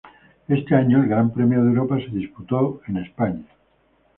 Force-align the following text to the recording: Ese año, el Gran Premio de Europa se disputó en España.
Ese 0.47 0.73
año, 0.73 1.03
el 1.03 1.09
Gran 1.09 1.29
Premio 1.31 1.61
de 1.61 1.69
Europa 1.69 1.95
se 1.99 2.07
disputó 2.07 2.81
en 2.87 2.97
España. 2.97 3.45